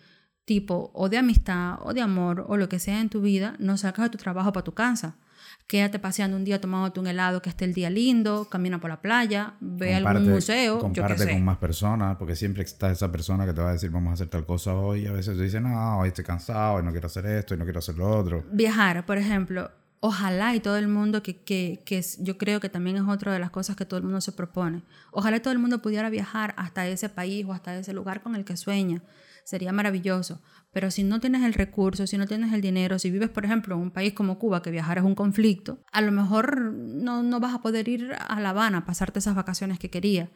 [0.46, 3.78] tipo o de amistad o de amor o lo que sea en tu vida, no
[3.78, 5.18] sacas de tu trabajo para tu casa
[5.67, 9.02] quédate paseando un día tomándote un helado que esté el día lindo, camina por la
[9.02, 10.80] playa, ve algún museo.
[10.80, 14.12] Comparte con más personas, porque siempre está esa persona que te va a decir vamos
[14.12, 15.04] a hacer tal cosa hoy.
[15.04, 17.58] Y a veces te dice, no, hoy estoy cansado, y no quiero hacer esto, y
[17.58, 18.43] no quiero hacer lo otro.
[18.52, 19.71] Viajar, por ejemplo.
[20.06, 23.39] Ojalá y todo el mundo, que, que, que yo creo que también es otra de
[23.39, 24.84] las cosas que todo el mundo se propone.
[25.12, 28.43] Ojalá todo el mundo pudiera viajar hasta ese país o hasta ese lugar con el
[28.43, 29.02] que sueña
[29.43, 30.41] sería maravilloso.
[30.73, 33.75] Pero si no tienes el recurso, si no tienes el dinero, si vives, por ejemplo,
[33.75, 37.39] en un país como Cuba, que viajar es un conflicto, a lo mejor no, no
[37.39, 40.29] vas a poder ir a La Habana a pasarte esas vacaciones que querías.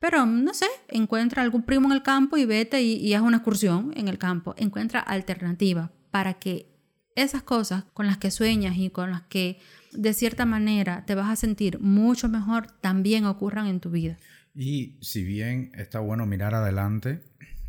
[0.00, 3.36] Pero, no sé, encuentra algún primo en el campo y vete y, y haz una
[3.36, 4.54] excursión en el campo.
[4.56, 6.72] Encuentra alternativas para que
[7.14, 9.58] esas cosas con las que sueñas y con las que
[9.92, 14.16] de cierta manera te vas a sentir mucho mejor también ocurran en tu vida.
[14.54, 17.22] Y si bien está bueno mirar adelante,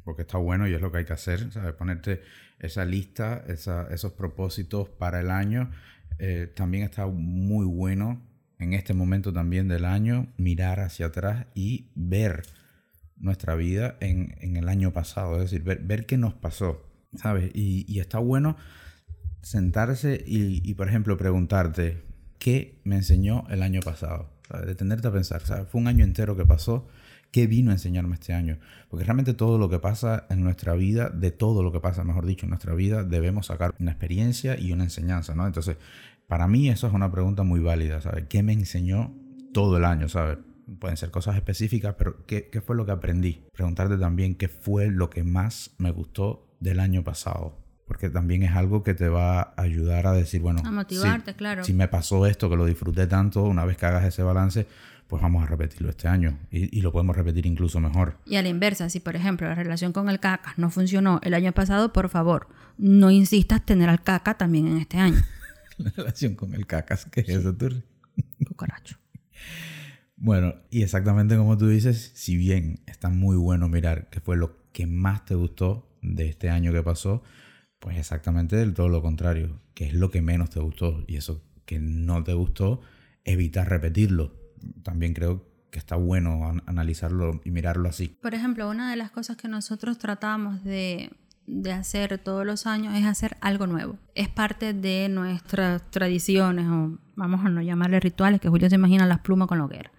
[0.04, 1.74] porque está bueno y es lo que hay que hacer, ¿sabes?
[1.74, 2.22] Ponerte
[2.60, 5.72] esa lista, esos propósitos para el año.
[6.20, 8.22] Eh, también está muy bueno
[8.60, 12.44] en este momento también del año mirar hacia atrás y ver
[13.18, 16.86] nuestra vida en, el año pasado, es decir, ver, ver qué nos pasó,
[17.16, 17.52] ¿sabes?
[17.54, 18.58] Y, está bueno
[19.42, 22.04] sentarse y, y, por ejemplo, preguntarte,
[22.40, 24.30] ¿qué me enseñó el año pasado?
[24.48, 24.68] ¿sabes?
[24.68, 25.68] Detenerte a pensar, ¿sabes?
[25.70, 26.88] Fue un año entero que pasó
[27.34, 28.60] ¿Qué vino a enseñarme este año?
[28.90, 32.28] Porque realmente todo lo que pasa en nuestra vida, de todo lo que pasa, mejor
[32.28, 35.48] dicho, en nuestra vida, debemos sacar una experiencia y una enseñanza, ¿no?
[35.48, 35.78] Entonces,
[36.28, 38.26] para mí eso es una pregunta muy válida, ¿sabes?
[38.30, 39.16] ¿Qué me enseñó
[39.52, 40.38] todo el año, ¿sabes?
[40.80, 43.42] Pueden ser cosas específicas, pero ¿qué, ¿qué fue lo que aprendí?
[43.52, 48.52] Preguntarte también qué fue lo que más me gustó del año pasado porque también es
[48.52, 51.64] algo que te va a ayudar a decir, bueno, a motivarte, claro.
[51.64, 54.68] Si me pasó esto, que lo disfruté tanto, una vez que hagas ese balance,
[55.14, 58.18] pues vamos a repetirlo este año y, lo podemos repetir incluso mejor.
[58.26, 61.36] Y a la inversa, si por ejemplo la relación con el caca no funcionó el
[61.36, 62.48] año pasado, por favor,
[62.80, 65.22] no insistas tener al caca también en este año.
[65.78, 67.84] la relación con el caca, ¿qué es eso, tú?
[68.44, 68.98] Cucaracho.
[70.16, 74.58] Bueno, y exactamente como tú dices, si bien está muy bueno mirar qué fue lo
[74.72, 77.22] que más te gustó de este año que pasó,
[77.78, 81.44] pues exactamente del todo lo contrario, que es lo que menos te gustó y eso
[81.66, 82.82] que no te gustó,
[83.26, 84.43] evitar repetirlo
[84.84, 88.16] también creo que está bueno analizarlo y mirarlo así.
[88.22, 91.12] Por ejemplo, una de las cosas que nosotros tratamos de,
[91.74, 93.98] hacer todos los años es hacer algo nuevo.
[94.14, 99.08] Es parte de nuestras tradiciones, o vamos a no llamarle rituales, que Julio se imagina
[99.08, 99.92] las plumas con la hoguera.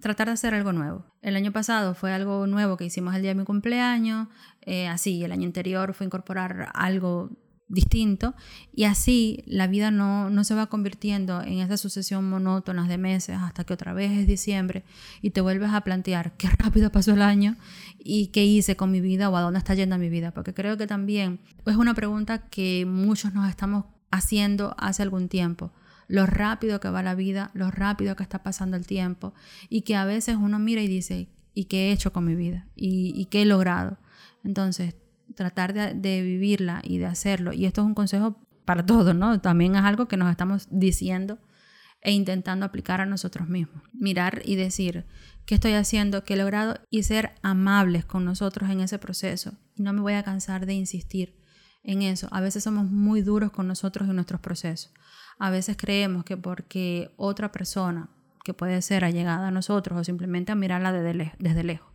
[0.00, 1.04] Tratar de hacer algo nuevo.
[1.20, 4.28] El año pasado fue algo nuevo que hicimos el día de mi cumpleaños,
[4.62, 7.30] eh, así, el año anterior fue incorporar algo
[7.68, 8.34] distinto
[8.74, 13.36] y así la vida no, no se va convirtiendo en esa sucesión monótona de meses
[13.40, 14.84] hasta que otra vez es diciembre
[15.20, 17.56] y te vuelves a plantear qué rápido pasó el año
[17.98, 20.76] y qué hice con mi vida o a dónde está yendo mi vida, porque creo
[20.76, 25.70] que también es una pregunta que muchos nos estamos haciendo hace algún tiempo
[26.08, 29.34] lo rápido que va la vida, lo rápido que está pasando el tiempo
[29.68, 32.66] y que a veces uno mira y dice, ¿y qué he hecho con mi vida?
[32.74, 33.98] ¿Y, y qué he logrado?
[34.42, 34.94] Entonces,
[35.38, 37.52] tratar de, vivirla y de hacerlo.
[37.52, 39.40] Y esto es un consejo para todos, ¿no?
[39.40, 41.38] También es algo que nos estamos diciendo
[42.02, 43.82] e intentando aplicar a nosotros mismos.
[43.92, 45.06] Mirar y decir,
[45.46, 46.24] ¿qué estoy haciendo?
[46.24, 46.80] ¿Qué he logrado?
[46.90, 49.52] Y ser amables con nosotros en ese proceso.
[49.76, 51.38] Y no me voy a cansar de insistir
[51.84, 52.26] en eso.
[52.32, 54.92] A veces somos muy duros con nosotros en nuestros procesos.
[55.38, 58.10] A veces creemos que porque otra persona,
[58.42, 61.92] que puede ser allegada a nosotros o simplemente a mirarla desde lejos,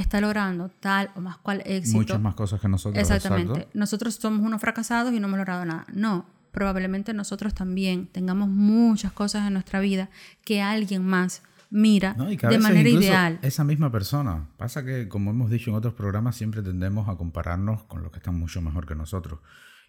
[0.00, 1.98] está logrando tal o más cual éxito.
[1.98, 3.00] Muchas más cosas que nosotros.
[3.00, 3.68] Exactamente.
[3.74, 5.86] Nosotros somos unos fracasados y no hemos logrado nada.
[5.92, 10.08] No, probablemente nosotros también tengamos muchas cosas en nuestra vida
[10.44, 13.38] que alguien más mira de manera ideal.
[13.42, 14.48] Esa misma persona.
[14.56, 18.18] Pasa que, como hemos dicho en otros programas, siempre tendemos a compararnos con los que
[18.18, 19.40] están mucho mejor que nosotros.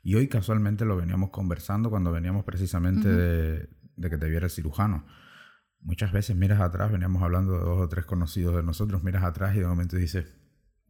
[0.04, 4.52] Y hoy casualmente lo veníamos conversando cuando veníamos precisamente de, de que te viera el
[4.52, 5.06] cirujano
[5.82, 9.56] muchas veces miras atrás, veníamos hablando de dos o tres conocidos de nosotros, miras atrás
[9.56, 10.34] y de momento dices,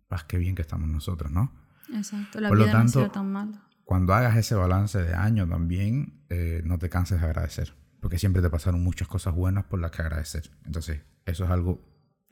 [0.08, 1.52] ¡paz, qué bien que estamos nosotros, ¿no?
[1.94, 3.62] Exacto, la Por vida lo tanto, no ha tan mal.
[3.84, 8.42] Cuando hagas ese balance de año también, eh, no te canses de agradecer, porque siempre
[8.42, 10.52] te pasaron muchas cosas buenas por las que agradecer.
[10.66, 11.82] Entonces, eso es algo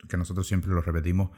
[0.08, 1.30] que nosotros siempre lo repetimos,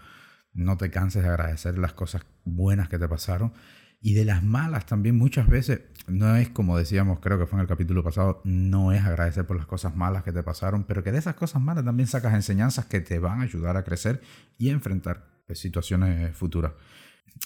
[0.53, 3.53] no te canses de agradecer las cosas buenas que te pasaron
[4.01, 7.63] y de las malas también muchas veces, no es como decíamos, creo que fue en
[7.63, 11.13] el capítulo pasado, no es agradecer por las cosas malas que te pasaron, pero que
[11.13, 14.23] de esas cosas malas también sacas enseñanzas que te van a ayudar a crecer
[14.57, 16.73] y a enfrentar situaciones futuras.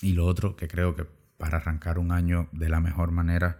[0.02, 1.06] Y lo otro que creo que
[1.38, 3.58] para arrancar un año de la mejor manera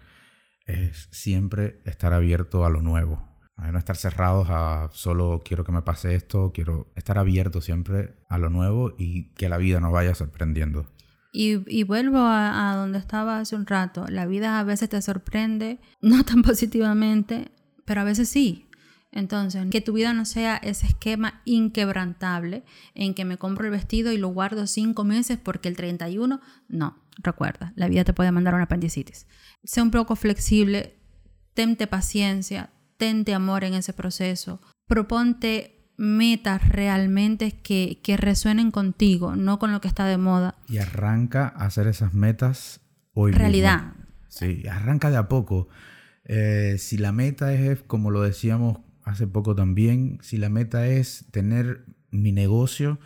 [0.67, 3.29] es siempre estar abierto a lo nuevo.
[3.57, 8.17] A no estar cerrados a solo quiero que me pase esto, quiero estar abierto siempre
[8.29, 10.87] a lo nuevo y que la vida nos vaya sorprendiendo.
[11.37, 14.07] Y, vuelvo a, donde estaba hace un rato.
[14.09, 17.51] La vida a veces te sorprende, no tan positivamente,
[17.85, 18.69] pero a veces sí.
[19.11, 24.13] Entonces, que tu vida no sea ese esquema inquebrantable en que me compro el vestido
[24.13, 28.55] y lo guardo cinco meses porque el 31, no, recuerda, la vida te puede mandar
[28.55, 29.27] una apendicitis.
[29.63, 30.99] Sé un poco flexible,
[31.55, 39.59] tente paciencia, tente amor en ese proceso, proponte metas realmente que, que, resuenen contigo, no
[39.59, 40.57] con lo que está de moda.
[40.69, 42.81] Y arranca a hacer esas metas
[43.13, 43.33] hoy.
[43.33, 43.95] Realidad.
[44.29, 45.69] Sí, arranca de a poco.
[46.25, 51.27] Eh, si la meta es, como lo decíamos hace poco también, si la meta es
[51.31, 52.99] tener mi negocio,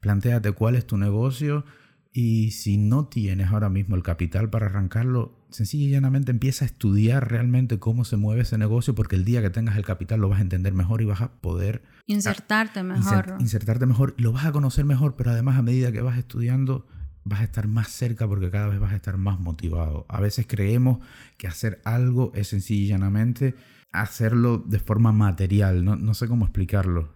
[0.00, 1.64] planteate cuál es tu negocio
[2.12, 6.66] y si no tienes ahora mismo el capital para arrancarlo, sencilla y llanamente empieza a
[6.66, 10.28] estudiar realmente cómo se mueve ese negocio porque el día que tengas el capital lo
[10.28, 13.36] vas a entender mejor y vas a poder insertarte mejor.
[13.38, 16.86] insertarte mejor y lo vas a conocer mejor, pero además a medida que vas estudiando
[17.24, 20.06] vas a estar más cerca porque cada vez vas a estar más motivado.
[20.08, 20.98] A veces creemos
[21.36, 23.54] que hacer algo es sencilla y llanamente
[23.92, 27.12] hacerlo de forma material, no, no sé cómo explicarlo,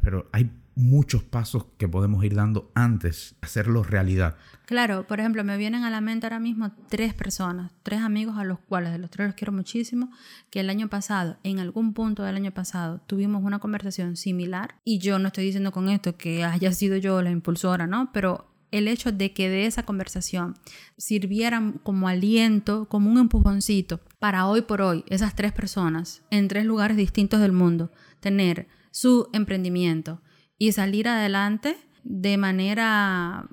[0.00, 4.36] pero hay muchos pasos que podemos ir dando antes hacerlo realidad.
[4.66, 8.44] Claro, por ejemplo, me vienen a la mente ahora mismo tres personas, tres amigos a
[8.44, 10.10] los cuales de los tres los quiero muchísimo,
[10.50, 14.98] que el año pasado, en algún punto del año pasado, tuvimos una conversación similar y
[14.98, 18.10] yo no estoy diciendo con esto que haya sido yo la impulsora, ¿no?
[18.12, 20.56] Pero el hecho de que de esa conversación
[20.96, 26.64] sirvieran como aliento, como un empujoncito para hoy por hoy, esas tres personas en tres
[26.64, 30.22] lugares distintos del mundo, tener su emprendimiento,
[30.58, 33.48] y salir adelante de manera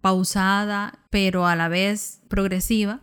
[0.00, 3.00] pausada, pero a la vez progresiva,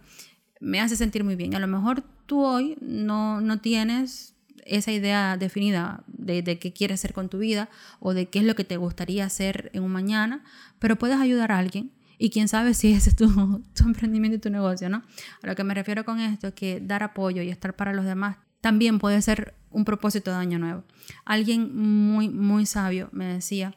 [0.60, 1.56] me hace sentir muy bien.
[1.56, 7.00] A lo mejor tú hoy no, no tienes esa idea definida de, de, qué quieres
[7.00, 9.92] hacer con tu vida o de qué es lo que te gustaría hacer en un
[9.92, 10.44] mañana,
[10.80, 13.28] pero puedes ayudar a alguien y quién sabe si ese es tu,
[13.76, 15.04] tu emprendimiento y tu negocio, ¿no?
[15.42, 18.06] A lo que me refiero con esto es que dar apoyo y estar para los
[18.06, 20.84] demás también puede ser un propósito de año nuevo.
[21.26, 23.76] Alguien muy, muy sabio me decía,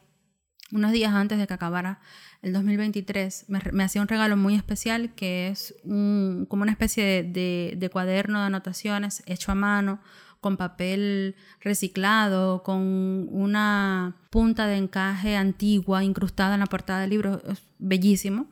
[0.71, 1.99] unos días antes de que acabara
[2.41, 7.89] el 2023, me, hacía un regalo muy especial que es como una especie de, de,
[7.89, 9.99] cuaderno de anotaciones hecho a mano,
[10.39, 17.41] con papel reciclado, con una punta de encaje antigua incrustada en la portada del libro,
[17.77, 18.47] bellísimo.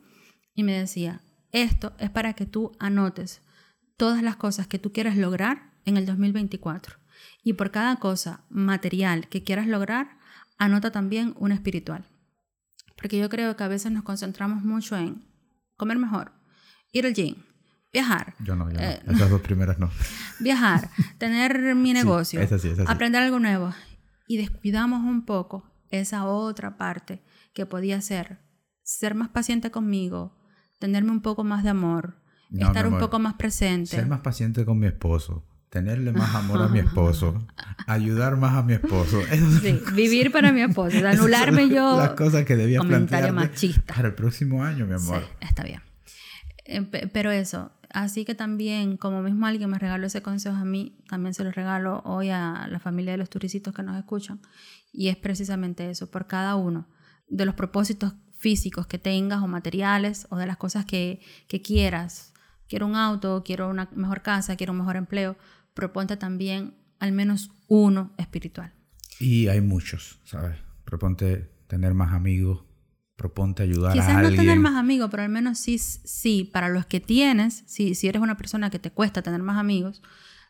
[0.54, 1.20] Y me decía,
[1.50, 3.42] esto es para que tú anotes
[3.96, 6.96] todas las cosas que tú quieres lograr en el 2024.
[7.42, 10.18] Y por cada cosa material que quieras lograr,
[10.58, 12.06] anota también una espiritual.
[12.96, 15.24] Porque yo creo que a veces nos concentramos mucho en
[15.76, 16.32] comer mejor,
[16.92, 17.36] ir al gym,
[17.92, 18.34] Viajar.
[18.38, 18.84] Yo no, yo no.
[18.84, 19.90] Eh, Esas dos primeras no.
[20.38, 22.92] Viajar, tener mi negocio, esa sí, esa sí.
[22.92, 23.74] aprender algo nuevo.
[24.28, 27.20] Y descuidamos un poco esa otra parte
[27.52, 28.38] que podía ser
[28.82, 30.36] ser más paciente conmigo,
[30.78, 32.16] tenerme un poco más de amor,
[32.50, 33.90] No, estar un poco más presente.
[33.90, 35.44] Ser más paciente con mi esposo.
[35.70, 37.46] Tenerle más amor a mi esposo.
[37.86, 39.20] Ayudar más a mi esposo.
[39.62, 41.96] Sí, vivir para mi esposo, anularme yo.
[41.96, 43.94] Las cosas que debía comentario machista.
[43.94, 45.20] Para el próximo año, mi amor.
[45.22, 45.80] Sí, está bien.
[46.64, 50.64] Eh, pe- Pero eso, así que también, como mismo alguien me regaló ese consejo a
[50.64, 54.40] mí, también se lo regalo hoy a la familia de los turicitos que nos escuchan.
[54.92, 56.88] Y es precisamente eso, por cada uno
[57.28, 62.32] de los propósitos físicos que tengas o materiales o de las cosas que, que quieras.
[62.68, 65.36] Quiero un auto, quiero una mejor casa, quiero un mejor empleo.
[65.74, 68.74] Proponte también al menos uno espiritual.
[69.18, 70.56] Y hay muchos, ¿sabes?
[70.84, 72.64] Proponte tener más amigos.
[73.16, 74.40] Proponte ayudar Quizás a no alguien.
[74.40, 78.22] tener más amigos, pero al menos sí, sí, para los que tienes, si, si eres
[78.22, 80.00] una persona que te cuesta tener más amigos,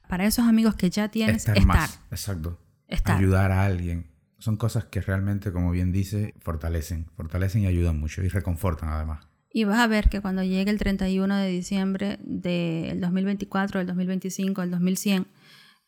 [0.08, 1.66] para esos amigos que ya tienes, estar, estar.
[1.66, 2.00] más.
[2.10, 2.60] Exacto.
[2.86, 3.18] Estar.
[3.18, 4.10] Ayudar a alguien.
[4.38, 7.06] Son cosas que realmente, como bien dice, fortalecen.
[7.16, 8.22] Fortalecen y ayudan mucho.
[8.22, 9.26] Y reconfortan además.
[9.52, 14.60] Y vas a ver que cuando llegue el 31 de diciembre del 2024, del 2025,
[14.60, 15.26] del 2100,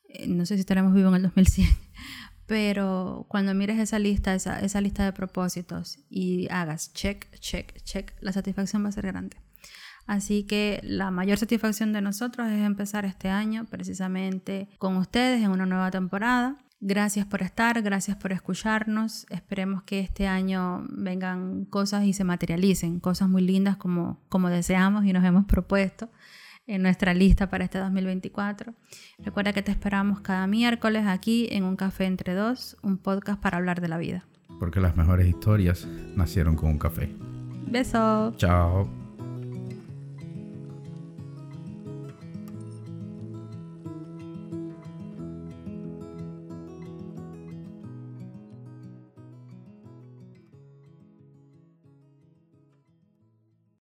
[0.08, 1.68] eh, no sé si estaremos vivos en el 2100,
[2.46, 8.12] pero cuando mires esa lista, esa, esa lista de propósitos y hagas check, check, check,
[8.20, 9.36] la satisfacción va a ser grande.
[10.06, 15.50] Así que la mayor satisfacción de nosotros es empezar este año precisamente con ustedes en
[15.50, 16.56] una nueva temporada.
[16.84, 19.24] Gracias por estar, gracias por escucharnos.
[19.30, 25.04] Esperemos que este año vengan cosas y se materialicen, cosas muy lindas como, como deseamos
[25.04, 26.10] y nos hemos propuesto
[26.66, 28.74] en nuestra lista para este 2024.
[29.20, 33.58] Recuerda que te esperamos cada miércoles aquí en Un Café Entre Dos, un podcast para
[33.58, 34.26] hablar de la vida.
[34.58, 37.14] Porque las mejores historias nacieron con un café.
[37.70, 38.36] Besos.
[38.38, 39.01] Chao.